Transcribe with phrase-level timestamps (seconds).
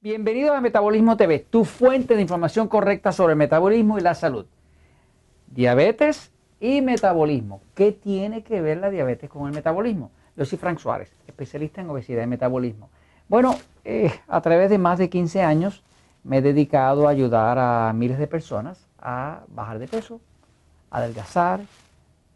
[0.00, 4.46] Bienvenidos a Metabolismo TV, tu fuente de información correcta sobre el metabolismo y la salud.
[5.48, 6.30] Diabetes
[6.60, 7.62] y metabolismo.
[7.74, 10.12] ¿Qué tiene que ver la diabetes con el metabolismo?
[10.36, 12.90] Yo soy Frank Suárez, especialista en obesidad y metabolismo.
[13.26, 15.82] Bueno, eh, a través de más de 15 años
[16.22, 20.20] me he dedicado a ayudar a miles de personas a bajar de peso,
[20.92, 21.62] adelgazar,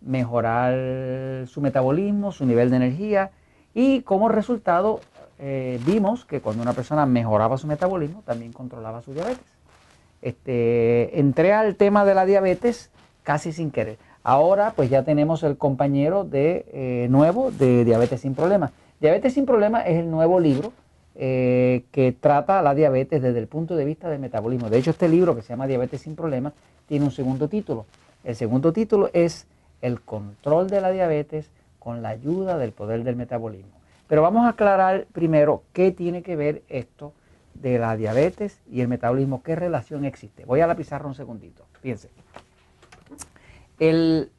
[0.00, 3.30] mejorar su metabolismo, su nivel de energía
[3.72, 4.98] y como resultado
[5.38, 9.44] eh, vimos que cuando una persona mejoraba su metabolismo, también controlaba su diabetes.
[10.20, 12.90] Este, entré al tema de la diabetes
[13.22, 13.98] casi sin querer.
[14.24, 18.70] Ahora pues ya tenemos el compañero de eh, nuevo de Diabetes sin Problemas.
[19.00, 20.72] Diabetes sin Problemas es el nuevo libro
[21.16, 24.70] eh, que trata la diabetes desde el punto de vista del metabolismo.
[24.70, 26.52] De hecho, este libro que se llama Diabetes sin Problemas
[26.86, 27.84] tiene un segundo título.
[28.22, 29.46] El segundo título es
[29.80, 33.81] El control de la diabetes con la ayuda del poder del metabolismo.
[34.12, 37.14] Pero vamos a aclarar primero qué tiene que ver esto
[37.54, 40.44] de la diabetes y el metabolismo, qué relación existe.
[40.44, 41.64] Voy a la pizarra un segundito.
[41.80, 42.10] Fíjense.
[43.78, 44.30] El,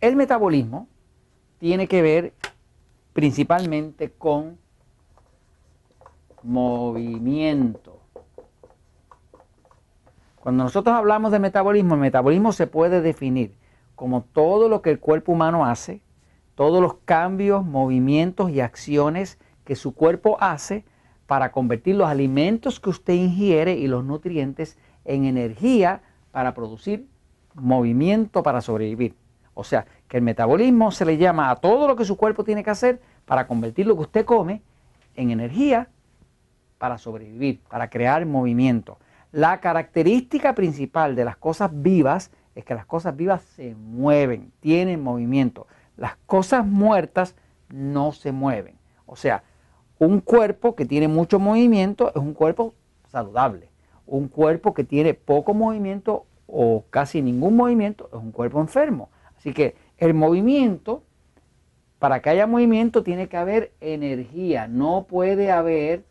[0.00, 0.88] el metabolismo
[1.60, 2.32] tiene que ver
[3.12, 4.58] principalmente con
[6.42, 8.00] movimiento.
[10.40, 13.54] Cuando nosotros hablamos de metabolismo, el metabolismo se puede definir
[13.94, 16.00] como todo lo que el cuerpo humano hace
[16.54, 20.84] todos los cambios, movimientos y acciones que su cuerpo hace
[21.26, 27.06] para convertir los alimentos que usted ingiere y los nutrientes en energía para producir
[27.54, 29.14] movimiento para sobrevivir.
[29.54, 32.64] O sea, que el metabolismo se le llama a todo lo que su cuerpo tiene
[32.64, 34.62] que hacer para convertir lo que usted come
[35.14, 35.88] en energía
[36.78, 38.98] para sobrevivir, para crear movimiento.
[39.30, 45.02] La característica principal de las cosas vivas es que las cosas vivas se mueven, tienen
[45.02, 45.66] movimiento.
[46.02, 47.36] Las cosas muertas
[47.68, 48.74] no se mueven.
[49.06, 49.44] O sea,
[50.00, 52.74] un cuerpo que tiene mucho movimiento es un cuerpo
[53.06, 53.68] saludable.
[54.08, 59.10] Un cuerpo que tiene poco movimiento o casi ningún movimiento es un cuerpo enfermo.
[59.38, 61.04] Así que el movimiento,
[62.00, 64.66] para que haya movimiento tiene que haber energía.
[64.66, 66.02] No puede haber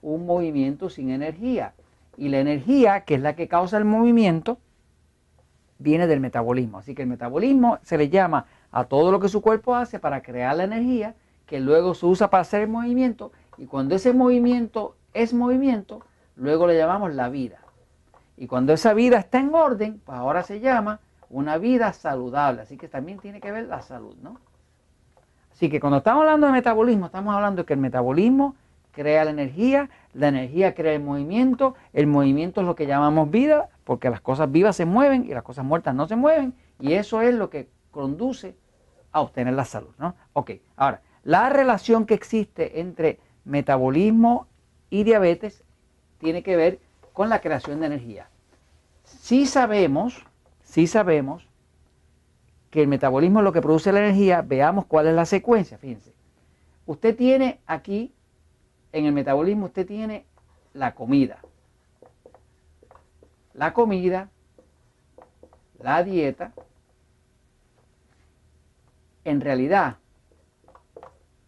[0.00, 1.74] un movimiento sin energía.
[2.16, 4.58] Y la energía, que es la que causa el movimiento,
[5.80, 6.78] viene del metabolismo.
[6.78, 10.22] Así que el metabolismo se le llama a todo lo que su cuerpo hace para
[10.22, 11.14] crear la energía
[11.46, 16.00] que luego se usa para hacer el movimiento y cuando ese movimiento es movimiento,
[16.36, 17.58] luego le llamamos la vida.
[18.36, 22.62] Y cuando esa vida está en orden, pues ahora se llama una vida saludable.
[22.62, 24.40] Así que también tiene que ver la salud, ¿no?
[25.52, 28.54] Así que cuando estamos hablando de metabolismo, estamos hablando de que el metabolismo
[28.92, 33.68] crea la energía, la energía crea el movimiento, el movimiento es lo que llamamos vida,
[33.84, 37.20] porque las cosas vivas se mueven y las cosas muertas no se mueven, y eso
[37.20, 38.56] es lo que conduce
[39.12, 39.94] a obtener la salud.
[39.98, 40.14] ¿no?
[40.32, 44.46] Ok, ahora, la relación que existe entre metabolismo
[44.88, 45.64] y diabetes
[46.18, 46.80] tiene que ver
[47.12, 48.28] con la creación de energía.
[49.04, 50.24] Si sabemos,
[50.62, 51.48] si sabemos
[52.70, 55.78] que el metabolismo es lo que produce la energía, veamos cuál es la secuencia.
[55.78, 56.14] Fíjense,
[56.86, 58.14] usted tiene aquí,
[58.92, 60.24] en el metabolismo, usted tiene
[60.72, 61.38] la comida.
[63.54, 64.30] La comida,
[65.80, 66.52] la dieta,
[69.24, 69.96] en realidad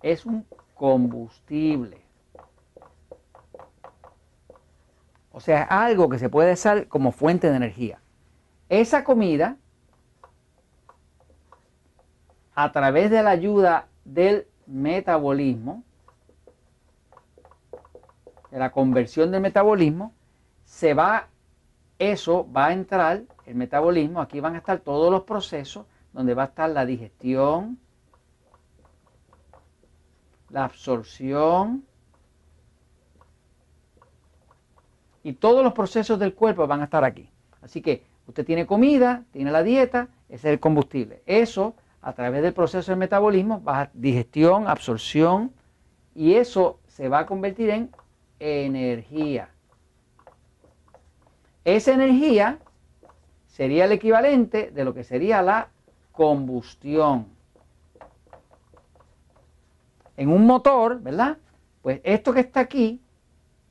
[0.02, 2.02] es un combustible.
[5.30, 8.00] O sea, algo que se puede usar como fuente de energía.
[8.68, 9.56] Esa comida,
[12.54, 15.84] a través de la ayuda del metabolismo,
[18.50, 20.12] de la conversión del metabolismo,
[20.64, 21.28] se va,
[21.98, 26.44] eso va a entrar, el metabolismo, aquí van a estar todos los procesos donde va
[26.44, 27.78] a estar la digestión,
[30.50, 31.84] la absorción
[35.22, 37.30] y todos los procesos del cuerpo van a estar aquí.
[37.62, 41.22] Así que usted tiene comida, tiene la dieta, ese es el combustible.
[41.26, 45.52] Eso, a través del proceso del metabolismo, va a digestión, absorción
[46.14, 47.90] y eso se va a convertir en
[48.40, 49.48] energía.
[51.64, 52.58] Esa energía
[53.46, 55.68] sería el equivalente de lo que sería la
[56.12, 57.26] combustión.
[60.16, 61.38] En un motor, ¿verdad?
[61.80, 63.00] Pues esto que está aquí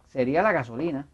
[0.08, 1.08] sería la gasolina.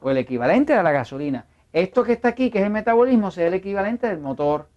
[0.00, 1.46] O el equivalente de la gasolina.
[1.72, 4.68] Esto que está aquí, que es el metabolismo, sería el equivalente del motor.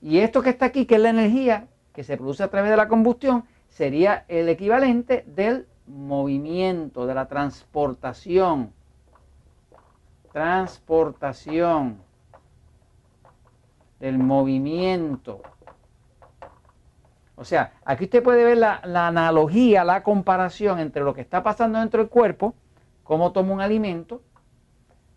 [0.00, 2.76] Y esto que está aquí, que es la energía que se produce a través de
[2.76, 8.72] la combustión, sería el equivalente del movimiento, de la transportación.
[10.32, 11.98] Transportación
[14.02, 15.42] del movimiento.
[17.36, 21.78] O sea, aquí usted puede ver la, analogía, la comparación entre lo que está pasando
[21.78, 22.56] dentro del cuerpo,
[23.04, 24.20] cómo toma un alimento,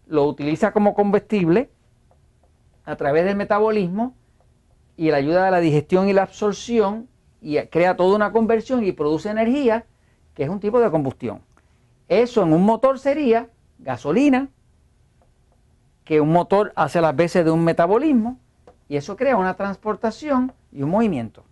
[0.06, 1.72] lo utiliza como combustible
[2.86, 4.14] a través del metabolismo
[4.98, 7.10] y la ayuda de la digestión y la absorción
[7.42, 9.86] y crea toda una conversión y produce energía,
[10.36, 11.42] que es un tipo de combustión.
[12.08, 13.50] Eso en un motor sería
[13.80, 14.50] gasolina,
[16.04, 18.38] que un motor hace las veces de un metabolismo
[18.88, 21.44] y eso crea una transportación y un movimiento.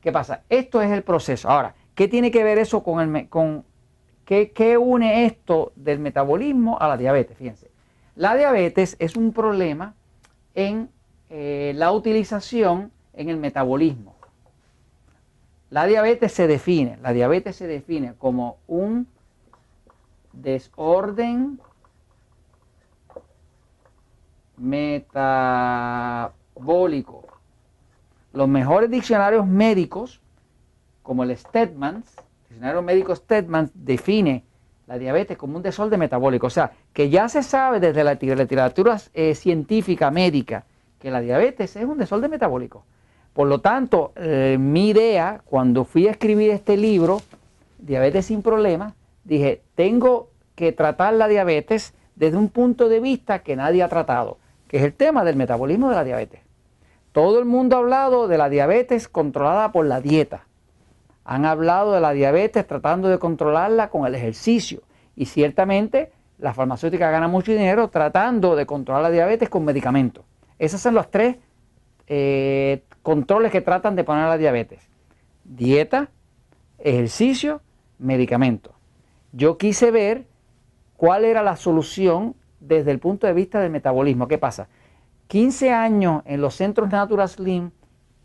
[0.00, 0.42] ¿Qué pasa?
[0.48, 1.48] Esto es el proceso.
[1.48, 3.64] Ahora, ¿qué tiene que ver eso con el con
[4.24, 7.36] qué, une esto del metabolismo a la diabetes?
[7.36, 7.70] Fíjense,
[8.16, 9.94] la diabetes es un problema
[10.54, 10.90] en
[11.30, 14.14] eh, la utilización en el metabolismo.
[15.70, 19.08] La diabetes se define, la diabetes se define como un
[20.32, 21.58] desorden
[24.56, 26.43] metabólico.
[28.32, 30.20] Los mejores diccionarios médicos,
[31.02, 34.44] como el Stedmans, el diccionario médico Stedmans, define
[34.86, 36.46] la diabetes como un desorden metabólico.
[36.46, 40.64] O sea, que ya se sabe desde la literatura eh, científica médica
[41.00, 42.84] que la diabetes es un desorden metabólico.
[43.32, 47.20] Por lo tanto, eh, mi idea, cuando fui a escribir este libro,
[47.78, 53.56] Diabetes sin Problemas, dije, tengo que tratar la diabetes desde un punto de vista que
[53.56, 56.43] nadie ha tratado, que es el tema del metabolismo de la diabetes.
[57.14, 60.48] Todo el mundo ha hablado de la diabetes controlada por la dieta.
[61.24, 64.82] Han hablado de la diabetes tratando de controlarla con el ejercicio.
[65.14, 70.24] Y ciertamente la farmacéutica gana mucho dinero tratando de controlar la diabetes con medicamentos.
[70.58, 71.36] Esos son los tres
[72.08, 74.82] eh, controles que tratan de poner la diabetes.
[75.44, 76.08] Dieta,
[76.78, 77.60] ejercicio,
[78.00, 78.72] medicamento.
[79.30, 80.26] Yo quise ver
[80.96, 84.26] cuál era la solución desde el punto de vista del metabolismo.
[84.26, 84.66] ¿Qué pasa?
[85.28, 87.70] 15 años en los centros Natural Slim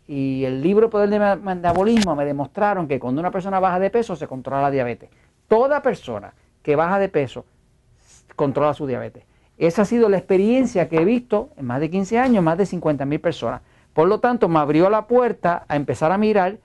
[0.06, 4.16] y el libro Poder del Metabolismo me demostraron que cuando una persona baja de peso
[4.16, 5.10] se controla la diabetes.
[5.48, 7.44] Toda persona que baja de peso
[8.36, 9.24] controla su diabetes.
[9.56, 12.66] Esa ha sido la experiencia que he visto en más de 15 años, más de
[12.66, 13.62] 50 mil personas.
[13.92, 16.58] Por lo tanto, me abrió la puerta a empezar a mirar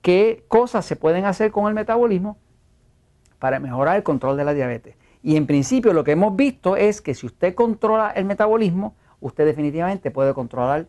[0.00, 2.38] qué cosas se pueden hacer con el metabolismo
[3.38, 4.96] para mejorar el control de la diabetes.
[5.22, 9.44] Y en principio lo que hemos visto es que si usted controla el metabolismo, usted
[9.44, 10.86] definitivamente puede controlar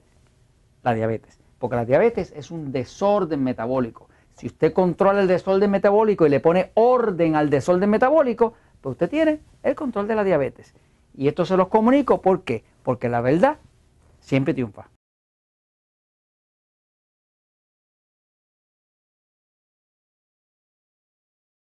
[0.83, 4.09] la diabetes porque la diabetes es un desorden metabólico.
[4.33, 9.09] Si usted controla el desorden metabólico y le pone orden al desorden metabólico, pues usted
[9.09, 10.73] tiene el control de la diabetes.
[11.15, 12.63] Y esto se los comunico, ¿por qué?
[12.81, 13.57] Porque la verdad
[14.21, 14.89] siempre triunfa.